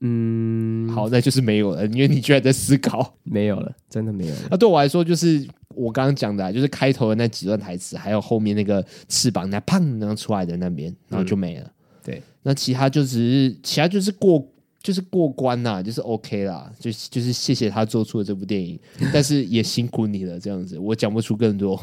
[0.00, 4.40] 嗯，好，那就是没有了，因为你居然在思考， 没有了，真的没有了。
[4.50, 11.64] 那、啊、对我来说，就是我刚刚讲的、啊，就是开头的那几段台词，还有后面那个翅膀那砰然后出来的那边，然后就没了。
[11.64, 11.72] 嗯、
[12.04, 14.46] 对，那其他就只是，其他就是过。
[14.82, 18.80] 就是过关啦，就是 OK 啦，就就是谢谢他做出了这部电影，
[19.12, 21.76] 但是也辛苦你了，这样子我讲不出更多。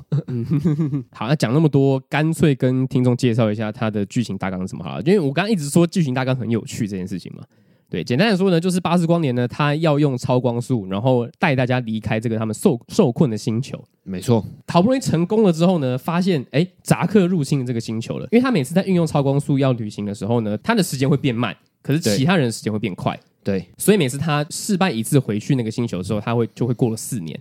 [1.13, 7.43] 好，那讲那么多，干脆跟听众介绍一下他的剧情大纲是什么好了，因为我刚刚一直说剧情大纲很有趣这件事情嘛。
[7.89, 13.81] 对，简单的说呢，就是巴斯光年呢，他要用超光速，然后带大家离开这个他们受受困的星球。
[14.03, 21.55] 没错，好不容易成功了之后呢，发现哎，扎克入侵了这个星球了，因为他每次在运用超光速要旅行的时候呢，他的时间会变慢。
[21.83, 27.39] 可是其他人的时间会变快，对，所以每次他失败一次回去那个星球之后，他会就会过了四年，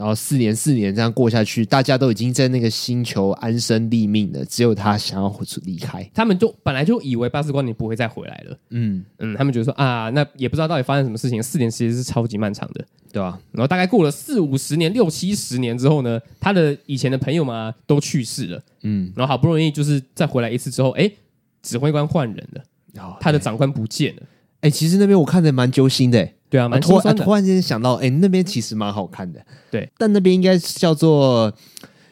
[0.00, 6.02] 然后四年四年这样过下去，大家都已经在那个星球安身立命了，只有他想要离开。
[6.14, 9.04] 他们就本来就以为巴斯光年不会再回来了，嗯。
[9.18, 12.82] 嗯，他们觉得说啊，那也不知道到底发生什么事情，四年其实是超级漫长的，
[13.12, 13.38] 对吧？
[13.52, 21.12] 然后大概过了四五十年、六七十年之后呢，他的以前的朋友嘛都去世了，嗯，然后好不容易就是再回来一次之后，哎，
[21.60, 22.62] 指挥官换人了，
[23.02, 24.22] 哦，他的长官不见了。
[24.62, 31.50] 哎、欸，其实那边我看着蛮揪心的、欸，对啊，蛮突然突然间想到，哎、欸，那边其实蛮好看的，对，但那边应该是叫做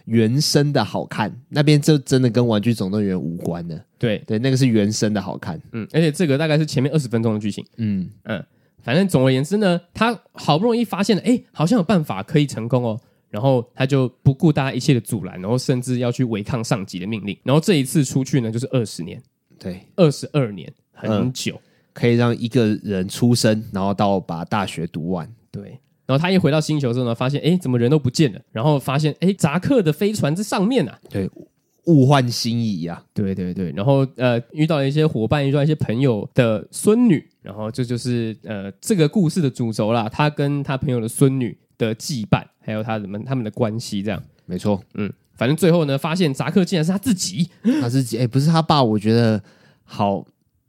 [0.04, 4.22] 原生的好看，那边就真的跟《玩具总动员》无关的，对。
[4.26, 8.08] 对，那个是原生的好看，嗯，而且这个大概是前面二十分钟的剧情，嗯。
[8.22, 8.42] 嗯，
[8.82, 19.20] 反正总而言之呢，他好不容易发现了，哎、欸，好像有办法可以成功哦，然后他就不顾大家一切的阻拦，然后甚至要去违抗上级的命令，然后这一次出去呢，就是二十年，
[19.58, 21.56] 对，二十二年，很久。
[21.56, 21.67] 嗯
[21.98, 25.28] 可以让一个人出生，然后到把大学读完。
[25.50, 28.40] 对，然后他一回到星球之后呢，发现哎，怎么人都不见了？
[28.52, 30.96] 然后发现哎，扎克的飞船在上面啊。
[31.10, 31.28] 对，
[31.86, 33.02] 物换星移啊。
[33.12, 40.08] 对对对，然后呃，遇到了一些伙伴，遇到一些朋友的孙女，然后这就是呃这个故事的主轴啦。
[40.08, 44.80] 他跟他朋友的孙女的羁绊，还有他们他们的关系，这样没错。
[44.94, 49.42] 嗯，反正最后呢，发现扎克竟然是他自己，他自己哎，不是他爸，我觉得
[49.82, 50.24] 好。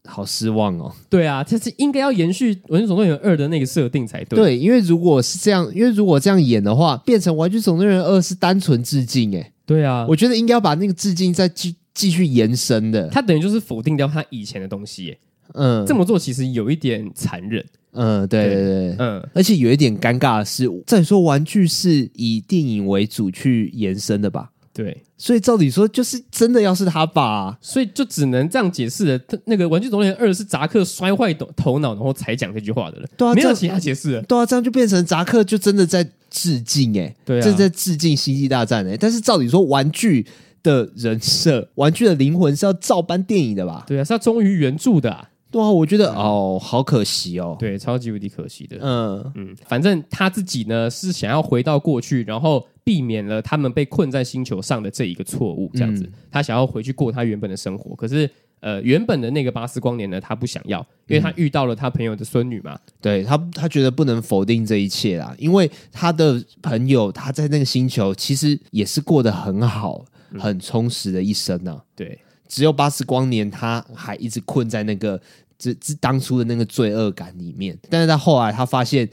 [0.09, 0.91] 好失望哦！
[1.09, 4.37] 对啊，这是应该要延续《玩具总动员二》的那个设定才对。
[4.37, 9.51] 对，因为如果是这样，因为如果这样演的话，变成《玩具总动员二》是单纯致敬哎。
[9.65, 13.07] 对啊，我觉得应该要把那个致敬再继继续延伸的。
[13.09, 15.19] 他等于就是否定掉他以前的东西耶。
[15.53, 17.63] 嗯，这么做其实有一点残忍。
[17.91, 24.51] 嗯，对对对，嗯，而且有一点尴尬的是，再说玩具是以电影为主去延伸的吧？
[24.83, 25.03] 对。
[25.17, 29.19] 所以照理说，就是真的要是他爸，啊，所以就只能这样解释了。
[29.19, 33.07] 他那个《玩具总动员二》是扎克摔坏头头脑，然后才讲这句话的了。
[33.17, 34.21] 对啊，没有其他解释了。
[34.21, 38.95] 对啊，这样就变成扎克就真的在致敬哎，对啊，正在致敬《星际大战》哎。
[38.95, 40.25] 但是照理说，玩具
[40.63, 43.83] 的人设、玩具的灵魂是要照搬电影的吧？
[43.85, 45.29] 对啊，是要忠于原著的，啊。
[45.51, 48.77] 对啊，我觉得哦，好可惜哦，对，超级无敌可惜的。
[48.79, 57.95] 嗯嗯，反正他自己呢是想要回到过去，然后避免了他们被困在星球上的这一个错误，这样子，嗯、他想要回去过他原本的生活。
[57.95, 58.27] 可是
[58.61, 62.73] 呃，原本的那个巴斯光年呢，他不想要，因为他遇到了他朋友的孙女嘛。
[62.73, 70.03] 嗯、对他，他觉得不能否定这一切啦，因为他的朋友他在那个星球其实也是过得很好、
[70.39, 71.83] 很充实的一生呢、啊。
[71.95, 75.21] 对，只有巴斯光年他还一直困在那个
[75.59, 79.07] 这这当初的那个罪恶感里面，但是他后来他发现。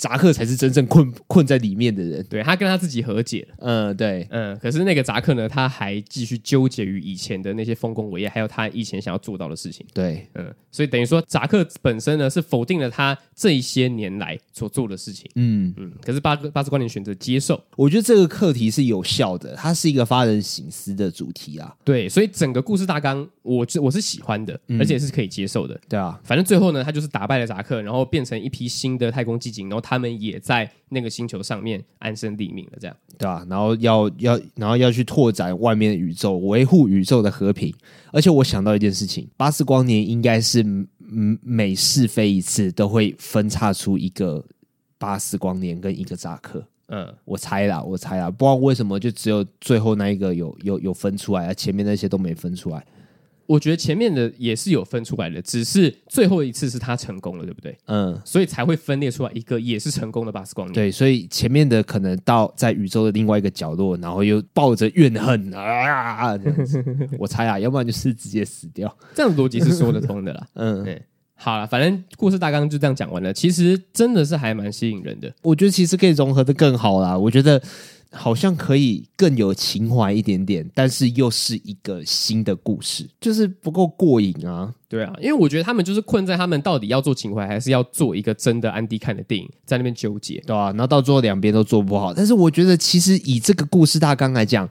[0.00, 15.74] 扎克才是真正困困在里面的人，对，他跟他自己和解了，嗯，对，嗯，可是那个扎克呢，他还继续纠结于以前的那些丰功伟业，还有他以前想要做到的事情，对，嗯，所以等于说扎克本身呢是否定了他这一些年来所做的事情，嗯。
[15.76, 37.74] 嗯，可是巴巴斯光年选择接受，我觉得这个课题是有效的，它是一个发人省思的主题啊，对，所以整个故事大纲我我是喜欢的，而且是可以接受的，对啊，反正最后呢，他就是打败了扎克，然后变成一批新的太空寂静，然后他们也在那个星球上面安身立命了，这样对啊，然后要要，然后要去拓展外面的宇宙，维护宇宙的和平。
[38.12, 44.44] 而且我想到一件事情，巴斯光年应该是嗯，每试飞一次都会分叉出一个
[44.96, 46.64] 巴斯光年跟一个扎克。
[46.86, 52.86] 嗯，我猜啦，我猜啦，不知道为什么就只有最后那一个有有有分出来，前面那些都没分出来。
[53.50, 57.76] 我觉得前面的也是有分出来的，只是最后一次是他成功了，对不对？
[57.86, 60.72] 嗯，所以才会分裂出来一个也是成功的巴斯光年。
[60.72, 66.38] 对，所以前面的可能到在宇宙的另外一个角落，然后又抱着怨恨啊，
[67.18, 68.96] 我猜啊，要不然就是直接死掉。
[69.16, 70.46] 这样逻辑是说得通的啦。
[70.54, 71.02] 嗯，对，
[71.34, 73.32] 好了，反正故事大纲就这样讲完了。
[73.32, 77.18] 其实真的是还蛮吸引人的，我觉得其实可以融合的更好啦。
[77.18, 77.60] 我觉得。
[78.12, 84.72] 好像可以更有情怀一点点，但是又是一个新的故事，就是不够过瘾啊。
[84.88, 94.68] 对啊，因为我觉得他们就是困在他们到底要做情怀，还是要做一个真的安迪看的电影，在那边纠结，对啊，然后到最后两边都做不好，但是我觉得其实以这个故事大纲来讲。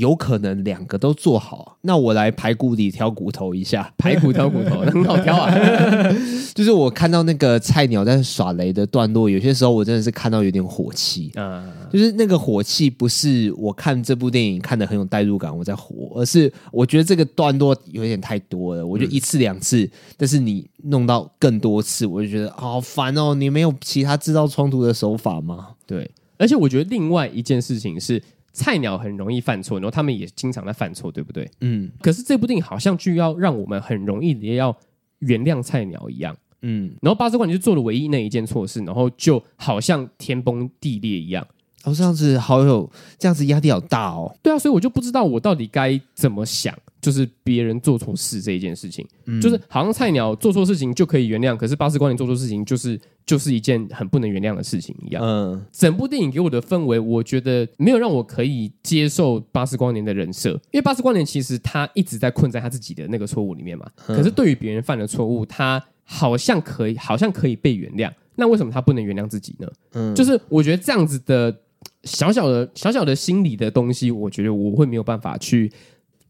[0.00, 5.52] 有可能两个都做好，那我来排骨里挑骨头一下，排骨挑骨头，很好挑啊。
[6.54, 11.30] 就是我看到那个菜鸟在耍雷的段落，有些时候我真的是看到有点火气。
[11.36, 18.86] 嗯，就是那个火气不是我看这部电影看的很有代入感，我在火，而是我觉得这个段落有点太多了。
[18.86, 23.34] 我觉得一次两次，嗯，但是你弄到更多次，我就觉得好烦哦。
[23.34, 25.68] 你没有其他制造冲突的手法吗？
[25.86, 28.22] 对，而且我觉得另外一件事情是。
[28.52, 31.50] 菜鸟很容易犯错，然后他们也经常在犯错，对不对？
[31.60, 31.90] 嗯。
[32.00, 34.76] 可是这部电影好像就要让我们很容易也要
[35.20, 36.92] 原谅菜鸟一样，嗯。
[37.00, 41.46] 然后巴斯光年就做了唯一那一件错事，然后就好像天崩地裂一样。
[41.84, 44.34] 哦，这样子好有，这样子压力好大哦。
[44.42, 46.76] 对啊，所以我就不知道我到底该怎么想。
[47.00, 55.24] 就是别人做错事这一件事情，嗯，就是好像菜鸟做错事情就可以原谅，可是巴斯光年做错事情就是就是一件很不能原谅的事情一样。
[55.24, 63.90] 嗯，整部电影给我的氛围，我觉得没有让我可以接受巴斯光年的人设，因为巴斯光年其实他一直在困在他自己的那个错误里面嘛。
[64.06, 68.12] 可是对于别人犯的错误，他好像可以，好像可以被原谅。
[68.36, 69.66] 那为什么他不能原谅自己呢？
[69.94, 71.56] 嗯，就是我觉得这样子的
[72.04, 75.72] 小小的小小的心理的东西，我觉得我会没有办法去。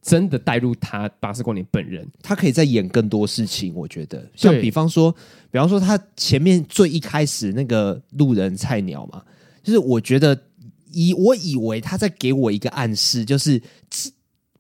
[0.02, 3.74] 真的带入他巴斯光年本人，他可以再演更多事情。
[3.74, 5.12] 我觉得，像比方说，
[5.50, 9.22] 比方说他前面最一开始那个路人菜鸟嘛，
[9.62, 10.34] 就是我觉得
[10.90, 13.60] 以我以为他在给我一个暗示，就是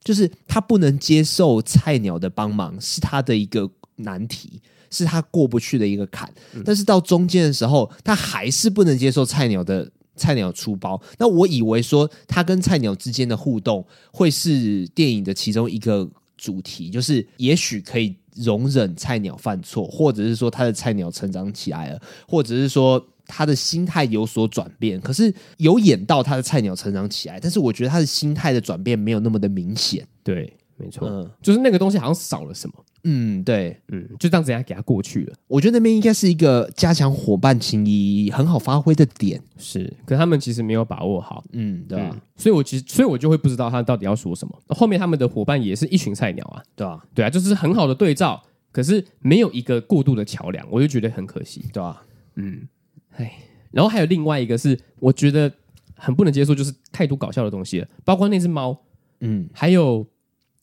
[0.04, 6.30] 就是他不能接受菜鸟的帮忙，是他的一个难题，是他过不去的一个坎。
[6.66, 9.90] 但是到中间的时候，他还是不能接受菜鸟的。
[10.20, 16.06] 菜鸟出包，那我以为说他跟菜鸟之间的互动会是电影的其中一个
[16.36, 25.00] 主题，就是也许可以容忍菜鸟犯错，或者是说他的菜鸟成长起来了，或者是说他的心态有所转变。
[25.00, 30.06] 可是有演到他的菜鸟成长起来，但是我觉得他的心态的转变没有那么的明显。
[30.22, 32.74] 对，没错，嗯，就是那个东西好像少了什么。
[33.04, 35.34] 嗯，对，嗯，就这样子，给他过去了。
[35.46, 42.10] 我觉得那边应该是一个加强伙伴情谊很好发挥的点，是，可他们其实没有把握好，嗯，对吧？
[42.12, 44.54] 嗯，所以我其实，所以我就会不知道他到底要说什么。
[44.68, 47.04] 后面他们的伙伴也是一群菜鸟啊，对吧？
[47.14, 52.02] 对啊，就是很好的对照，可是没有一个过渡的桥梁，我就觉得很可惜，对吧？
[52.34, 52.68] 嗯，
[53.16, 53.32] 哎，
[53.70, 55.50] 然后还有另外一个是，我觉得
[55.96, 58.78] 很不能接受，就是太多搞笑的东西了，包括那只猫，
[59.20, 60.06] 嗯，还有。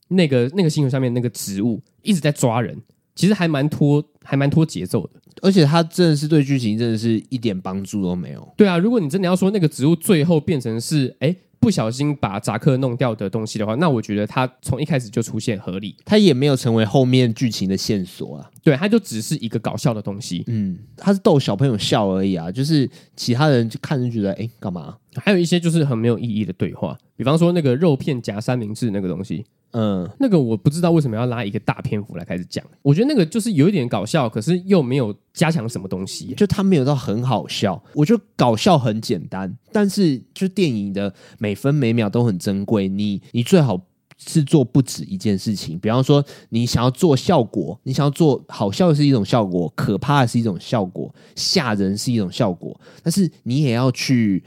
[0.08, 2.76] 那个那个星球上面那个植物一直在抓人，
[3.14, 5.20] 其实还蛮拖，还蛮拖节奏的。
[5.40, 8.52] 而且它真的是对剧情真的是一点帮助都没有。
[8.56, 18.50] 对啊，如果你真的要说那个植物最后变成是哎不小心把扎克弄掉的东西的话，那我觉得它从一开始就出现合理，它也没有成为后面剧情的线索啊。
[18.64, 20.42] 对，它就只是一个搞笑的东西。
[20.48, 24.96] 嗯，它是逗小朋友笑而已啊，就是其他人就看着觉得哎干嘛？
[25.16, 29.44] 还有一些就是很没有意义的对话，比方说那个肉片夹三明治那个东西。
[29.72, 32.64] 嗯，那个我不知道为什么要拉一个大篇幅来开始讲。
[32.80, 37.82] 我觉得那个就是有一点搞笑，可是又没有加强什么东西，就它没有到很好笑。
[37.92, 42.88] 我觉得搞笑很简单，但是就电影的每分每秒都很珍贵。
[42.88, 43.78] 你你最好
[44.16, 54.42] 是做不止一件事情，比方说你想要做效果，你想要做好笑是一种效果，可怕的是一种效果，吓人是一种效果，但是你也要去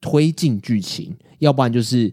[0.00, 2.12] 推进剧情，要不然就是。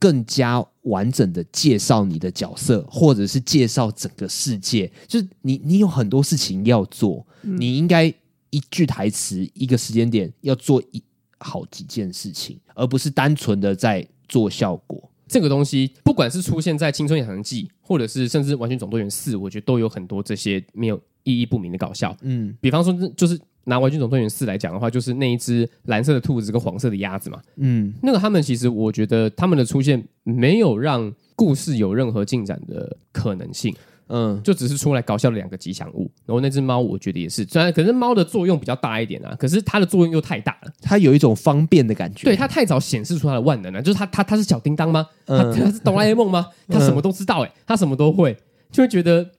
[0.00, 8.12] 更加完整的介绍你的角色，或者是介绍整个世界，就是你你有很多事情要做，嗯、你应该
[8.50, 11.02] 一句台词一个时间点要做一
[11.38, 15.10] 好几件事情，而不是单纯的在做效果。
[15.26, 22.16] 这个东西不管是出现在《青春养成记》，或者是甚至《完全总动员四》，我觉得都有很多这些没有意义不明的搞笑。
[22.22, 23.38] 嗯，比方说就是。
[23.68, 27.38] 拿《玩具总动员四》来讲的话，就是那一只蓝色的兔子跟黄色的鸭子嘛。
[27.56, 33.74] 嗯，那个他们其实，我觉得他们的出现没有让故事有任何进展的可能性。
[34.10, 36.10] 嗯，就只是出来搞笑的两个吉祥物。
[36.24, 40.72] 然后那只猫，我觉得也是，虽然可是猫的作用比较大一点啊，可是它的作用又太大了。
[40.80, 42.24] 它有一种方便的感觉。
[42.24, 45.06] 对，它太早显示出它的万能了，就是它它它是小叮当吗？
[45.26, 46.46] 它它是哆啦 A 梦吗？
[46.68, 48.34] 它什么都知道哎、欸，它什么都会，
[48.72, 49.30] 就会觉得。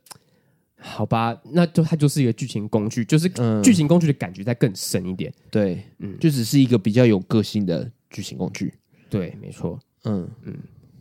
[0.80, 3.30] 好吧，那就它就是一个剧情工具，就是
[3.62, 5.32] 剧情工具的感觉再更深一点。
[5.52, 8.74] 对，嗯，就只是一个比较有个性的剧情工具。
[9.10, 9.78] 对，没错。
[10.06, 10.56] 嗯嗯，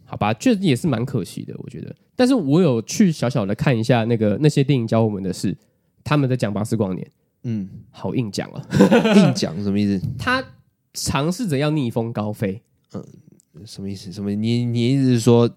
[0.04, 1.94] 好吧，确实也是蛮可惜的，我觉得。
[2.16, 5.56] 但是我有去小小的看一下那个那些电影教我们的事，
[6.02, 7.08] 他们在讲巴斯光年。
[7.44, 8.66] 嗯，好硬讲啊，
[9.14, 10.04] 硬讲什么意思？
[10.18, 10.44] 他
[10.94, 12.60] 尝试着要逆风高飞。
[12.94, 13.04] 嗯，
[13.64, 14.10] 什么意思？
[14.10, 14.34] 什么？
[14.34, 15.48] 你你意思是说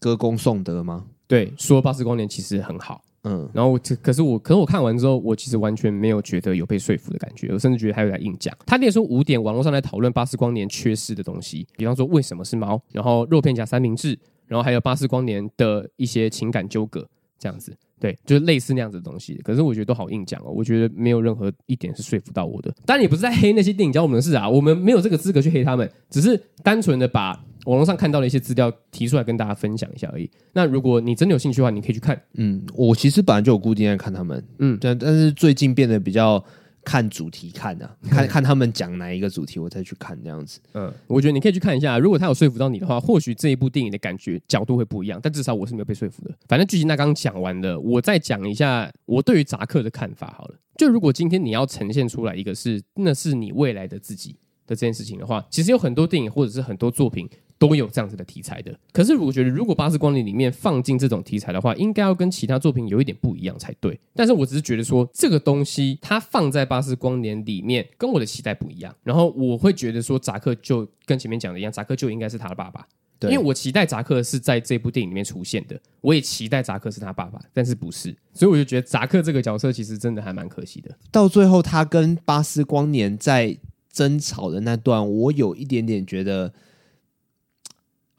[0.00, 1.06] 歌功颂德吗？
[1.28, 3.04] 对，说巴斯光年其实很好。
[3.24, 8.56] 嗯，然后我可是我，可是我看完之后，我其实完全没有觉得有被说服的感觉，我甚至觉得还有点硬讲。
[8.64, 17.06] 他列出五点，网络上来讨论巴斯光年缺失的东西，比方说为什么是猫，然后肉片夹三明治，然后还有巴斯光年的一些情感纠葛，
[17.38, 19.34] 这样子，对，就是类似那样子的东西。
[19.42, 22.72] 可是我觉得都好硬讲哦，我觉得没有任何一点是说服到我的。
[22.86, 27.44] 当然也不是在黑那些电影教我们的事啊，我们没有这个资格去黑他们，只是单纯的把。
[27.68, 30.30] 网络上看到的一些资料提出来跟大家分享一下而已。
[30.54, 32.18] 那如果你真的有兴趣的话，你可以去看。
[32.34, 34.42] 嗯，我其实本来就有固定在看他们。
[34.58, 36.42] 嗯，但但是最近变得比较
[36.82, 40.58] 看主题看的、啊，看 看他们讲哪一个主题，我再去看这样子。
[40.72, 45.20] 嗯，我觉得你可以去看一下，如果他有说服到你的话，或许这一部电影的感觉角度会不一样。
[45.22, 46.34] 但至少我是没有被说服的。
[46.48, 50.54] 反正剧情那刚讲完了，我再讲一下我对于扎克的看法好了。
[50.78, 54.30] 就如果今天你要呈现出来一个是那是你未来的自己
[54.66, 57.28] 的这件事情的话，其实有很多电影或者是很多作品。
[57.58, 63.98] 都有这样子的题材的，可是我觉得，如果《巴斯光年》里面放进这种题材的话，应该要跟其他作品有一点不一样才对。
[64.14, 68.94] 但是我只是觉得说，这个东西它放在《巴斯光年》里面，跟我的期待不一样。
[69.02, 72.86] 然后我会觉得说，扎克就跟前面讲的一样，扎克就应该是他的爸爸。
[73.18, 80.96] 对，因为我期待扎克是在这部电影里面出现的，我也期待扎克是他爸爸，但是不是，所以我就觉得扎克这个角色其实真的还蛮可惜的。
[81.10, 83.58] 到最后，他跟巴斯光年在
[83.92, 86.54] 争吵的那段，我有一点点觉得。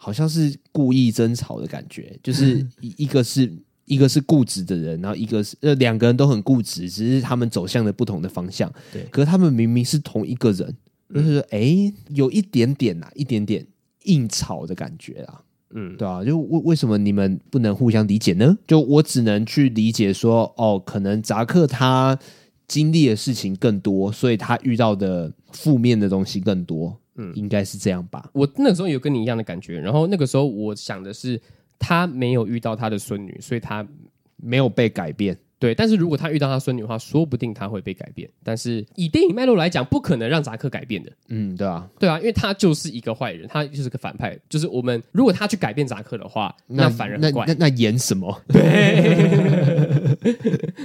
[0.01, 3.51] 好像是故意争吵的感觉，就是一一个是
[3.83, 8.71] 一个是固执的人，然后一个是呃两个人都很固执，只是他们走向了不同的方向。
[8.93, 10.73] 对，可是他们明明是同一个人，
[11.13, 13.67] 就是说，哎，有一点点呐、啊，一点点
[14.05, 15.43] 硬吵的感觉啊。
[15.71, 18.57] 嗯，对啊，就为为什么你们不能互相理解呢？
[18.65, 22.17] 就我只能去理解说，哦，可能扎克他
[22.67, 26.97] 经历的事情更多，所以他遇到的负面的东西更多。
[27.19, 28.29] 嗯，应该是这样吧。
[28.33, 31.39] 我那个时候有跟你一样的感觉，然后那个时候我想的是，
[31.77, 33.85] 他没有遇到他的孙女，所以他
[34.37, 35.37] 没有被改变。
[35.59, 38.29] 对，但是如果他遇到他孙女的话，说不定他会被改变。
[38.43, 41.11] 但是以电影脉络来讲，不可能让扎克改变的。
[41.27, 44.39] 嗯，对啊，对啊，因为他就是一个坏人，他就是个反派。
[44.47, 47.45] 就是我们如果他去改变扎克的话，那，那反而怪。
[47.45, 48.33] 那那，那演什么？
[48.47, 50.25] 对，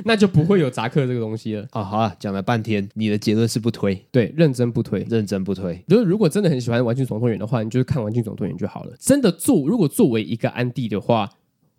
[0.05, 1.63] 那就不会有扎克这个东西了。
[1.71, 3.95] 啊、哦，好了，讲了半天，你的结论是不推？
[4.11, 5.81] 对，认真不推，认真不推。
[5.87, 8.93] 就是如果真的很喜欢玩具总动员的话，你就是看玩具总动员就好了。
[8.99, 11.31] 真的做，如果作为一个安迪的话。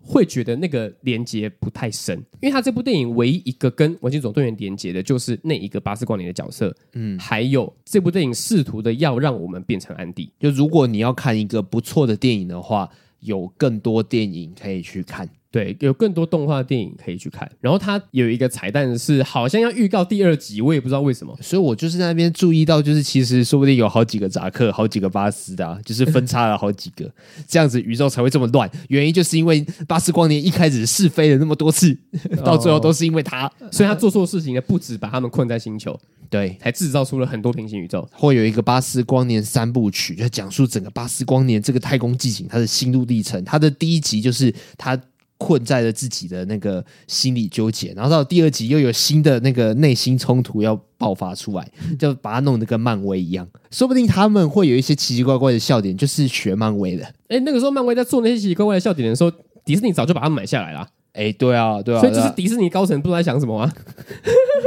[0.08, 6.74] 会觉得那个连接不太深，因为他这部电影唯一一个跟《玩具总动员》连接的，就是那一个巴斯光年的角色。
[6.94, 10.32] 嗯，还有这部电影试图的要让我们变成安迪。
[10.40, 12.88] 就如果你要看一个不错的电影的话，
[13.22, 15.28] 有更多电影可以去看。
[15.56, 17.50] 对，有更多动画电影可以去看。
[17.62, 21.34] 然后它有一个彩蛋是，好像要预告第二集，我也不知道为什么。
[21.42, 27.10] 所以我就是在那边注意到，就是其实说不定有好几个扎克，好几个巴斯的、啊，就是分叉了好几个，
[27.48, 28.70] 这样子宇宙才会这么乱。
[28.90, 31.98] 原因就是因为巴斯光年一开始试飞了那么多次，
[32.44, 35.98] 到最后都是因为他，所以他做错事情呢，不止把他们困在星球，
[36.30, 38.06] 对，还制造出了很多平行宇宙。
[38.12, 43.42] 会有一个巴斯光年三部曲，就讲述整个巴斯光年这个太空剧情，它的心路历程。
[43.46, 45.00] 它的第一集就是他。
[45.38, 51.70] 困在了自己的那个心理纠结，然后到第二集又有新的那个内心冲突要爆发出来，
[52.00, 53.48] 就把它弄得跟漫威一样。
[53.70, 57.04] 说不定他们会有一些奇奇怪怪的笑点，就是学漫威的。
[57.28, 59.32] 哎，那个时候漫威在做那些奇奇怪怪的笑点的时候，
[59.66, 60.88] 迪士尼早就把它买下来了。
[61.14, 63.74] 哎，对啊，对啊，所以就是迪士尼高层不知道在想什么啊，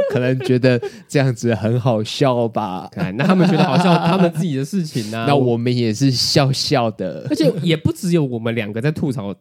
[0.09, 2.89] 可能觉得这样子很好笑吧？
[3.15, 5.25] 那他们觉得好笑，他们自己的事情呢、啊？
[5.29, 9.33] 那我们也是笑笑的，而且也不只有我们两个在吐槽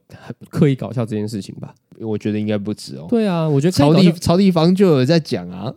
[0.51, 1.75] 刻意搞笑这件事情吧？
[2.01, 3.07] 我觉得应该不止哦。
[3.09, 5.73] 对啊，我觉得超地超地方就有在讲啊，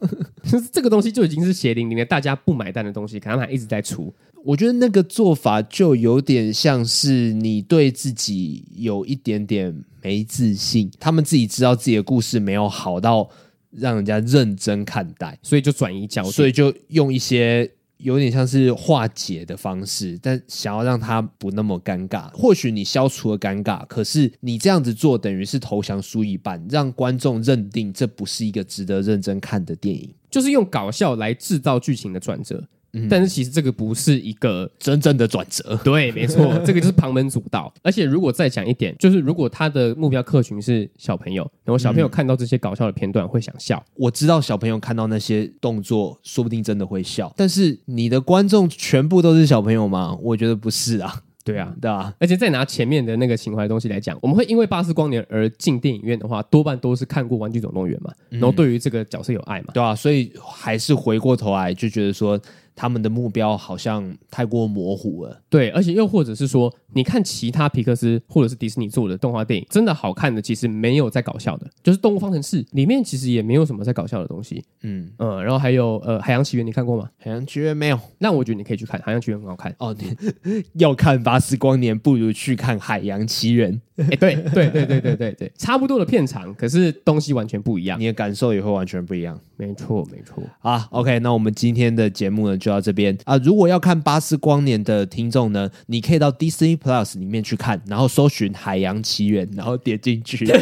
[0.71, 4.13] 这个东西就已经是血淋淋的，大家不买单的东西，可能还一直在出。
[4.43, 9.71] 我觉得那个做法就有点像是你对自己有一点点
[10.01, 13.29] 没自信，他们自己知道自己的故事没有好到
[13.71, 22.29] 让人家认真看待，所以就转移焦点，所以就用一些有点像是化解的方式，但想要让他不那么尴尬。
[22.31, 32.67] 或许你消除了尴尬，可是你这样子做等于是投降输一半，让观众认定这不是一个值得认真看的电影，就是用搞笑来制造剧情的转折。
[32.93, 37.73] 嗯、但是其实这个不是一个真正的转折，对，没错， 这个就是旁门左道。
[37.81, 43.81] 而且如果再讲一点，就是如果他的目标客群是小朋友，然后小朋友看到这些搞笑的片段会想笑。
[43.95, 47.33] 我知道小朋友看到那些动作，说不定真的会笑。
[47.37, 50.17] 但是你的观众全部都是小朋友吗？
[50.21, 51.21] 我觉得不是啊。
[51.43, 62.39] 对啊，对啊，而且再拿前面的那个情怀的东西来讲，我们会因为巴斯光年而进电影院的话，多半都是看过《玩具总动员》嘛，然后对于这个角色有爱嘛，对啊，所以还是回过头来就觉得说。
[62.81, 77.07] 他们的目标好像太过模糊了，对，而且又或者是说，你看其他皮克斯或者是迪士尼做的动画电影，真的好看的其实没有在搞笑的，就是《动物方程式》里面其实也没有什么在搞笑的东西，嗯嗯，然后还有呃《海洋奇缘》，你看过吗？
[77.23, 79.95] 《海洋奇缘》没有，那我觉得你可以去看《海洋奇缘》，很好看哦。
[80.41, 83.71] 你 要看《巴斯光年》，不如去看《海洋奇缘》。
[83.97, 89.39] 哎， 对对对对对对对，差不多的片长，可是东西完全不一样，你的感受也会完全不一样。
[89.61, 90.43] 没错没错。
[90.61, 93.37] 啊，OK，那我们今天的节目呢就到这边啊。
[93.37, 100.43] 如果要看《巴斯光年》的听众呢，你可以到 Disney Plus 里面去看，然后搜寻《海洋奇缘》，然后点进去。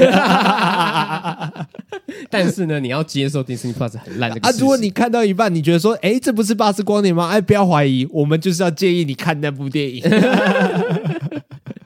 [2.29, 4.51] 但是呢，你要接受 Disney Plus 很烂的啊。
[4.59, 7.29] 如果你看到一半，你觉得说，哎，这不是《巴斯光年》吗？
[7.29, 10.03] 哎，不要怀疑，我们就是要建议你看那部电影。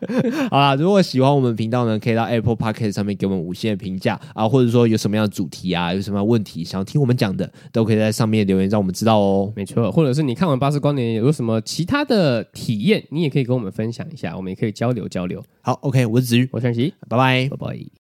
[0.49, 9.51] 好啦，如果喜欢我们频道呢，可以到 Apple Podcast 上面给我们五星的评价啊，或者说有什么样的主题啊，有什么样的问题想要听我们讲的，都可以在上面留言让我们知道哦。
[9.55, 15.43] 没错，或者是你看完《巴士光年》有什么其他的体验，你也可以跟我们分享一下，我们也可以交流交流。
[15.61, 17.85] 好，OK，我是子瑜，我是陈奇，拜拜，拜拜。